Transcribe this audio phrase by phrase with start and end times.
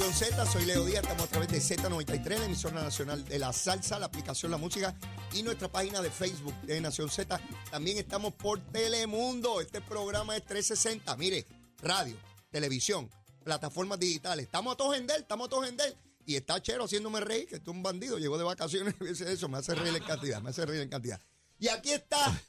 [0.00, 3.52] Nación Z, soy Leo Díaz, estamos a través de Z93, la emisora nacional de la
[3.52, 4.94] salsa, la aplicación La Música
[5.34, 7.38] y nuestra página de Facebook de Nación Z.
[7.70, 11.46] También estamos por Telemundo, este programa es 360, mire,
[11.82, 12.16] radio,
[12.50, 13.10] televisión,
[13.44, 14.46] plataformas digitales.
[14.46, 15.94] Estamos a todos en él, estamos a todos en él.
[16.24, 19.50] Y está Chero haciéndome reír, que es un bandido, llegó de vacaciones y dice eso,
[19.50, 21.20] me hace reír en cantidad, me hace reír en cantidad.
[21.58, 22.42] Y aquí está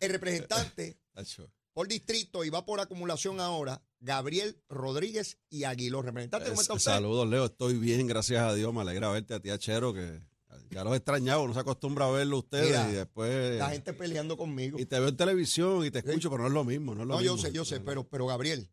[0.00, 0.98] el representante
[1.72, 6.02] por distrito y va por acumulación ahora, Gabriel Rodríguez y Aguiló.
[6.02, 6.90] Representante, ¿cómo está usted?
[6.92, 7.46] Saludos, Leo.
[7.46, 8.72] Estoy bien, gracias a Dios.
[8.72, 10.20] Me alegra verte a ti, Chero, que
[10.70, 11.46] ya los extrañaba.
[11.46, 13.58] No se acostumbra a verlo ustedes Mira, y después.
[13.58, 14.78] La gente peleando conmigo.
[14.78, 16.94] Y te veo en televisión y te escucho, pero no es lo mismo.
[16.94, 18.70] No, es lo No, yo sé, yo sé, pero, pero Gabriel,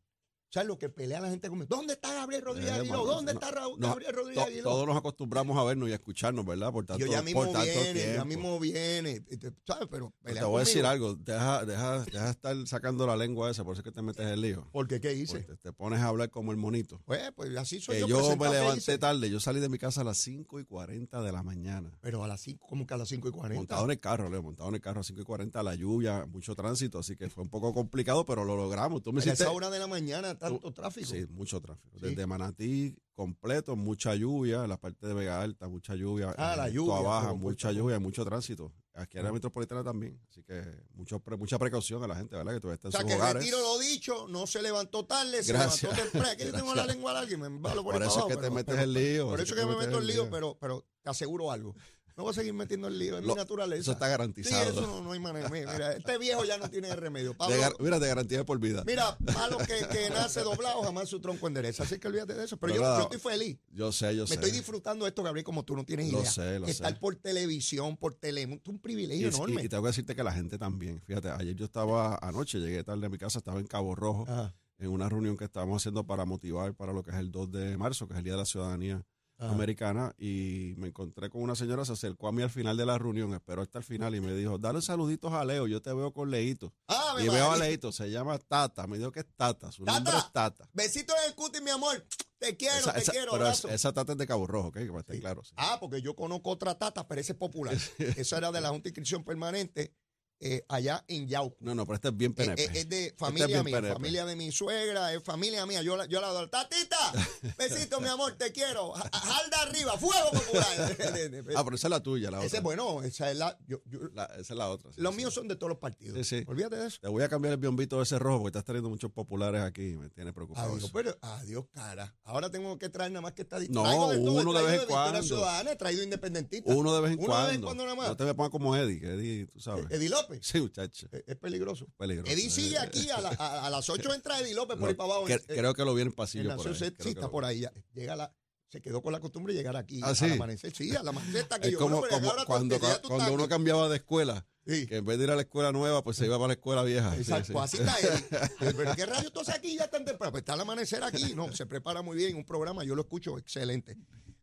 [0.56, 1.68] ¿sabes lo que pelea la gente conmigo?
[1.70, 3.06] ¿Dónde está Gabriel Rodríguez Eh, Aguiló?
[3.06, 4.64] ¿Dónde no, está Raúl, no, Gabriel Rodríguez to- Aguiló?
[4.64, 6.72] Todos nos acostumbramos a vernos y a escucharnos, ¿verdad?
[6.72, 8.26] Por tanto, yo ya mismo por tanto viene, ya tiempo.
[8.26, 9.24] mismo viene,
[9.68, 9.88] ¿sabes?
[9.90, 11.08] Pero Pero pelea te voy a decir conmigo.
[11.10, 11.16] algo.
[11.16, 14.26] Deja, deja, deja de estar sacando la lengua esa, por eso es que te metes
[14.26, 14.68] el lío.
[14.72, 15.40] Porque, ¿qué hice?
[15.42, 17.02] Porque te pones a hablar como el monito.
[17.06, 18.08] Pues, pues así soy Que yo.
[18.08, 18.98] yo me ¿qué levanté hice?
[18.98, 19.30] tarde.
[19.30, 21.92] Yo salí de mi casa a las 5 y 40 de la mañana.
[22.02, 23.60] Pero a las 5, como que a las 5 y 40.
[23.60, 26.26] Montado en el carro, Leo, montado en el carro a 5 y 40, la lluvia,
[26.26, 29.02] mucho tránsito, así que fue un poco complicado, pero lo logramos.
[29.02, 31.08] Tú me a hiciste, esa hora de la mañana, tanto tráfico.
[31.08, 31.98] Sí, mucho tráfico.
[32.00, 32.06] Sí.
[32.08, 36.34] Desde Manatí completo, mucha lluvia, en la parte de Vega Alta, mucha lluvia.
[36.38, 38.74] Ah, la eh, lluvia, Baja, mucha lluvia, mucho tránsito.
[38.98, 42.54] Aquí en la metropolitana también, así que mucho, pre- mucha precaución a la gente, ¿verdad?
[42.54, 43.44] Que todavía está O en sea, sus que hogares.
[43.44, 45.84] retiro lo dicho, no se levantó tarde, se Gracias.
[45.84, 46.30] levantó temprano.
[46.32, 48.50] Aquí yo tengo la lengua larga y me embalo por, Por eso es que te
[48.50, 49.28] metes en lío.
[49.28, 51.76] Por eso que me meto en lío, pero, pero te aseguro algo.
[52.18, 53.82] Me voy a seguir metiendo en lío, es mi naturaleza.
[53.82, 54.70] Eso está Sí, garantizado.
[54.72, 55.50] eso no, no hay manera.
[55.50, 57.36] Mira, este viejo ya no tiene remedio.
[57.36, 58.84] Pablo, De mira, de garantía por vida.
[58.86, 61.84] mira, malo que, que nace doblado, jamás su tronco endereza.
[61.84, 62.56] Así que olvídate de eso.
[62.56, 63.58] Pero yo, yo estoy feliz.
[63.72, 64.34] Yo sé, yo Me sé.
[64.36, 66.32] estoy disfrutando de esto, Gabriel, como tú no tienes Lo idea.
[66.32, 67.00] sé, lo Estar sé.
[67.02, 69.64] por televisión, por Telemundo, es un privilegio Y, y- enorme.
[69.64, 71.02] y tengo que decirte que la gente también.
[71.06, 74.56] Fíjate, ayer yo estaba, anoche llegué tarde a mi casa, estaba en Cabo Rojo, Ajá,
[74.80, 77.78] en una reunión que estábamos haciendo para motivar para lo que es el 2 de
[77.78, 79.06] marzo, que es el Día de la Ciudadanía
[79.38, 79.52] ajá.
[79.52, 82.98] Americana, y me encontré con una señora, se acercó a mí al final de la
[82.98, 86.12] reunión, esperó hasta el final y me dijo, dale saluditos a Leo, yo te veo
[86.14, 86.74] con Leito.
[86.88, 87.58] Ah, Y veo a.
[87.58, 90.00] Leito, se llama Tata, me dijo que es Tata, su Tata.
[90.00, 90.70] nombre es Tata.
[90.74, 92.06] Besitos en el cutis, mi amor.
[92.38, 93.32] Te quiero, Esa, te esa- quiero.
[93.32, 94.76] pero es- esa Tata es de Cabo Rojo, ¿ok?
[94.76, 95.20] Que esté Sí.
[95.22, 95.44] claro.
[95.44, 95.54] sí.
[95.58, 97.74] Ah, porque yo conozco otra tata, pero esa es popular.
[98.18, 99.94] Esa era de la Junta de Inscripción Permanente
[100.40, 101.56] eh, allá en Yauco.
[101.60, 102.64] No, no, pero este es bien Eh, PNP.
[102.64, 103.94] eh, es de es familia mía, PNP.
[103.94, 105.82] familia de mi suegra, es familia mía.
[105.82, 106.50] Yo la, yo la adoro.
[106.50, 106.98] Tatita,
[107.58, 108.92] besito, mi amor, te quiero.
[108.92, 110.98] Ja- Jalda arriba, fuego popular.
[111.56, 112.58] ah, pero esa es la tuya, la Ese otra.
[112.60, 113.58] es bueno, esa es la.
[113.68, 114.92] yo- yo- La- esa es la otra.
[114.94, 115.18] sí, los sí.
[115.18, 116.18] míos son de todos los partidos.
[116.18, 116.44] Sí, sí.
[116.48, 117.00] Olvídate de eso.
[117.02, 119.96] Te voy a cambiar el biombito de ese rojo porque estás teniendo muchos populares aquí
[119.96, 120.68] me tiene preocupado.
[120.70, 120.94] Adiós, eso.
[120.94, 122.14] pero, adiós, cara.
[122.24, 124.82] Ahora tengo que traer nada más que esta No, traigo de todo, uno de vez
[124.82, 125.24] en cuando.
[125.24, 126.74] Ciudadana, he traído independentista.
[126.74, 127.42] Uno de vez en Uno cuando.
[127.46, 128.08] de vez en cuando nada más.
[128.10, 129.86] No te me pongas como Eddie, que Eddie, tú sabes.
[129.90, 130.25] Eddie López.
[130.42, 131.08] Sí, muchacho.
[131.12, 131.88] Es, es peligroso.
[131.98, 132.32] Peligroso.
[132.32, 134.94] Eddie sigue aquí, a, la- a- a las 8 entra Eddie López por no, ahí
[134.94, 135.26] para abajo.
[135.48, 136.56] creo que lo vi en el en pasillo.
[136.56, 136.76] por ahí.
[136.76, 137.66] Sí, está por ahí.
[137.94, 138.34] Llega la,
[138.70, 140.76] se quedó con la costumbre de llegar aquí ¿Ah, al amanecer.
[140.76, 143.98] Sí, a la maceta que Es yo como, bueno, como cuando, cuando uno cambiaba de
[143.98, 144.88] escuela, Sí.
[144.88, 146.82] que en vez de ir a la escuela nueva, pues se iba para la escuela
[146.82, 147.16] vieja.
[147.16, 147.54] Exacto, sí.
[147.54, 148.50] pues así está él.
[148.76, 150.32] Pero ¿qué rayos tú haces aquí ya tan temprano?
[150.32, 151.36] Pues está al amanecer aquí.
[151.36, 153.96] No, se prepara muy bien un programa, yo lo escucho excelente.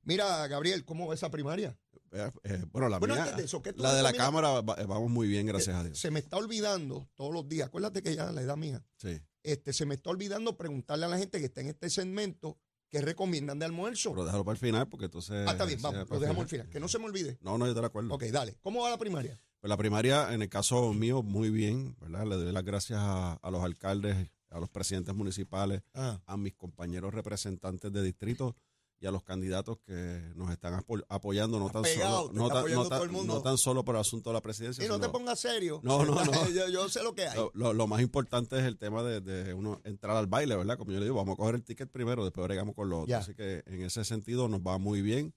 [0.04, 1.76] Mira, Gabriel, ¿cómo va esa primaria?
[2.12, 4.84] Eh, eh, bueno, la Bueno, mía, de eso, ¿qué tú la de la cámara, eh,
[4.86, 5.98] vamos muy bien, gracias a Dios.
[5.98, 9.20] Se me está olvidando todos los días, acuérdate que ya la edad mía, Sí.
[9.42, 12.58] este, se me está olvidando preguntarle a la gente que está en este segmento
[12.90, 14.10] qué recomiendan de almuerzo.
[14.10, 15.46] Pero déjalo para el final porque entonces...
[15.48, 16.68] ah, está bien, vamos, lo dejamos al final.
[16.68, 17.38] Que no se me olvide.
[17.40, 18.12] No, no, yo te la acuerdo.
[18.14, 18.58] Ok, dale.
[18.60, 19.40] ¿Cómo va la primaria?
[19.60, 22.26] Pues la primaria, en el caso mío, muy bien, ¿verdad?
[22.26, 26.52] Le doy las gracias a, a los alcaldes, a los presidentes municipales, Ah, a mis
[26.54, 28.54] compañeros representantes de distrito
[29.02, 32.72] y a los candidatos que nos están apo- apoyando, no tan pegado, solo, no tan,
[32.72, 34.84] no tan- no tan solo por el asunto de la presidencia.
[34.84, 35.80] y no te pongas serio.
[35.82, 36.32] No, no, no.
[36.54, 37.36] yo, yo sé lo que hay.
[37.36, 40.78] lo, lo- lo más importante es el tema de, de uno entrar al baile, ¿verdad?
[40.78, 43.08] Como yo le digo, vamos a coger el ticket primero, después bregamos con lo otro.
[43.08, 43.18] Ya.
[43.18, 45.34] Así que en ese sentido nos va muy bien.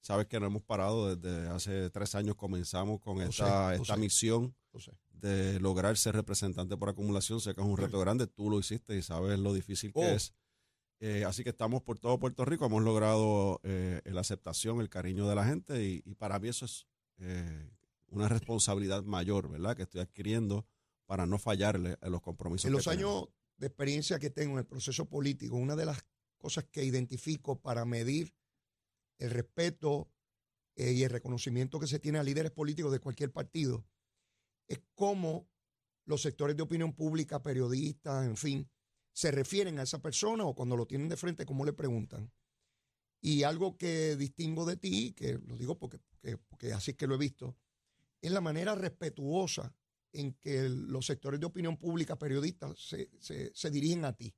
[0.00, 4.00] Sabes que no hemos parado desde hace tres años, comenzamos con esta, sé, esta sé.
[4.00, 4.54] misión
[5.12, 7.40] de lograr ser representante por acumulación.
[7.40, 10.02] Sé que es un reto grande, tú lo hiciste y sabes lo difícil que Oh.
[10.02, 10.34] es.
[11.00, 15.28] Eh, así que estamos por todo Puerto Rico, hemos logrado eh, la aceptación, el cariño
[15.28, 16.86] de la gente y, y para mí eso es
[17.18, 17.70] eh,
[18.08, 19.76] una responsabilidad mayor, ¿verdad?
[19.76, 20.66] Que estoy adquiriendo
[21.06, 22.66] para no fallarle a los compromisos.
[22.66, 23.22] En los que tenemos.
[23.22, 26.04] años de experiencia que tengo en el proceso político, una de las
[26.38, 28.34] cosas que identifico para medir
[29.18, 30.10] el respeto
[30.76, 33.84] y el reconocimiento que se tiene a líderes políticos de cualquier partido
[34.68, 35.48] es cómo
[36.04, 38.70] los sectores de opinión pública, periodistas, en fin,
[39.14, 42.32] se refieren a esa persona o cuando lo tienen de frente, cómo le preguntan.
[43.20, 47.06] Y algo que distingo de ti, que lo digo porque, porque, porque así es que
[47.06, 47.56] lo he visto,
[48.22, 49.74] es la manera respetuosa
[50.12, 54.34] en que los sectores de opinión pública, periodistas, se, se- se dirigen a ti.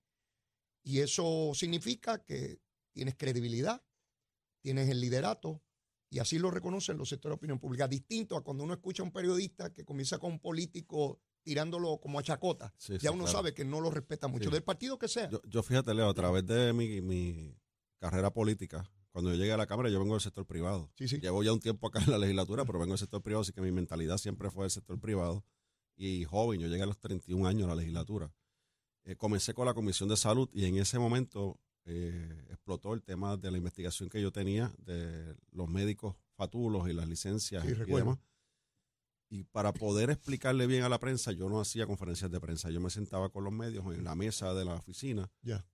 [0.85, 2.61] Y eso significa que
[2.93, 3.83] tienes credibilidad,
[4.63, 5.63] tienes el liderato,
[6.11, 7.89] y así lo reconocen los sectores de opinión pública.
[7.89, 12.19] Distinto a cuando uno escucha a un periodista que comienza con un político tirándolo como
[12.19, 12.75] a chacota.
[13.01, 15.31] ya uno sabe que no lo respeta mucho, del partido que sea.
[15.45, 17.57] Yo, fíjate, Leo, a través de mi, mi,
[18.01, 20.91] carrera política, cuando yo llegué a la Cámara, yo vengo del sector privado.
[20.97, 23.61] Llevo ya un tiempo acá en la legislatura, pero vengo del sector privado, así que
[23.61, 25.45] mi mentalidad siempre fue del sector privado.
[25.95, 28.33] Y joven, yo llegué a los 31 años a la legislatura.
[29.05, 33.37] Eh, comencé con la Comisión de Salud y en ese momento eh, explotó el tema
[33.37, 38.19] de la investigación que yo tenía de los médicos fatulos y las licencias y demás.
[39.29, 42.71] Y para poder explicarle bien a la prensa, yo no hacía conferencias de prensa.
[42.71, 45.31] Yo me sentaba con los medios en la mesa de la oficina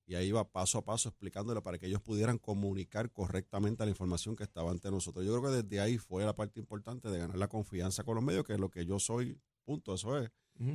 [0.07, 4.37] y ahí iba paso a paso explicándole para que ellos pudieran comunicar correctamente la información
[4.37, 5.27] que estaba ante nosotros.
[5.27, 8.25] Yo creo que desde ahí fue la parte importante de ganar la confianza con los
[8.25, 10.31] medios, que es lo que yo soy, punto, eso es.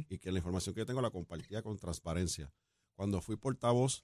[0.10, 2.52] Y que la información que yo tengo la compartía con transparencia.
[2.96, 4.04] Cuando fui portavoz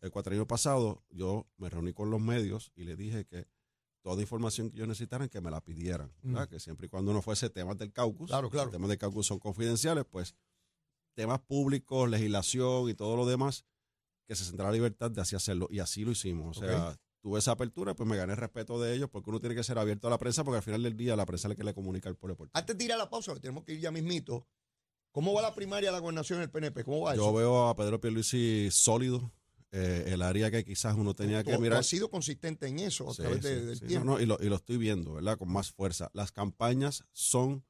[0.00, 3.46] el cuatrienio pasado, yo me reuní con los medios y le dije que
[4.02, 6.42] toda información que ellos necesitaran que me la pidieran, mm.
[6.50, 8.66] que siempre y cuando no fuese temas del caucus, claro, claro.
[8.66, 10.34] los temas del caucus son confidenciales, pues
[11.14, 13.64] temas públicos, legislación y todo lo demás,
[14.26, 15.68] que se centra la libertad de así hacerlo.
[15.70, 16.56] Y así lo hicimos.
[16.56, 19.54] O sea, tuve esa apertura, pues me gané el respeto de ellos, porque uno tiene
[19.54, 21.56] que ser abierto a la prensa, porque al final del día la prensa es la
[21.56, 22.36] que le comunica al pueblo.
[22.52, 24.46] Antes de ir a la pausa, tenemos que ir ya mismito.
[25.12, 26.84] ¿Cómo va la primaria de la gobernación en el PNP?
[26.84, 29.30] ¿Cómo va Yo veo a Pedro Pierluisi sólido,
[29.74, 31.78] eh, el área que quizás uno tenía que mirar.
[31.78, 34.20] ha sido consistente en eso a través del tiempo.
[34.20, 35.38] y, lo, estoy viendo, ¿verdad?
[35.38, 36.10] Con más fuerza.
[36.12, 37.64] Las campañas son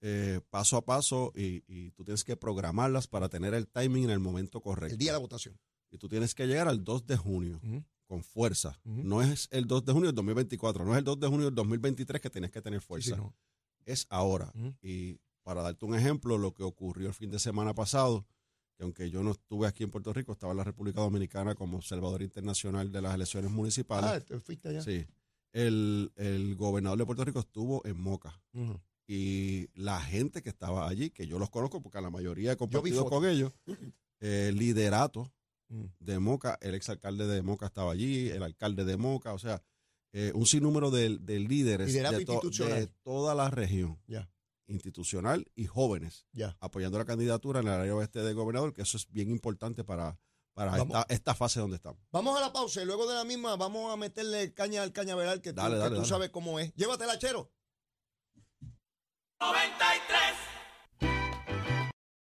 [0.00, 4.18] eh, paso a paso y, tú tienes que programarlas para tener el timing en el
[4.18, 4.94] momento correcto.
[4.94, 5.56] El día de la votación.
[5.92, 7.60] Y tú tienes que llegar al 2 de junio
[8.06, 8.80] con fuerza.
[8.82, 11.54] No es el 2 de junio del 2024, no es el 2 de junio del
[11.54, 13.16] 2023 que tienes que tener fuerza.
[13.84, 14.52] Es ahora.
[14.82, 18.26] Y para darte un ejemplo, lo que ocurrió el fin de semana pasado,
[18.76, 21.78] que aunque yo no estuve aquí en Puerto Rico, estaba en la República Dominicana como
[21.78, 24.10] observador internacional de las elecciones municipales.
[24.10, 24.82] Ah, te fuiste allá.
[24.82, 25.06] Sí.
[25.52, 26.10] El,
[26.58, 28.38] gobernador de Puerto Rico estuvo en Moca.
[29.06, 32.56] Y la gente que estaba allí, que yo los conozco porque a la mayoría he
[32.56, 33.52] compartido con ellos,
[34.20, 35.32] el liderato
[35.68, 35.84] mm.
[36.00, 39.62] de Moca, el exalcalde de Moca estaba allí, el alcalde de Moca, o sea,
[40.12, 43.98] eh, un sinnúmero de, líderes de, de, toda la región.
[44.06, 44.28] Ya
[44.68, 46.26] institucional y jóvenes
[46.60, 50.18] apoyando la candidatura en el área oeste del gobernador, que eso es bien importante para,
[50.54, 52.00] para esta, fase donde estamos.
[52.10, 55.40] Vamos a la pausa y luego de la misma vamos a meterle caña al cañaveral
[55.40, 56.74] que, tú, que tú sabes cómo es.
[56.74, 57.52] Llévatela, chero.
[59.40, 60.45] 93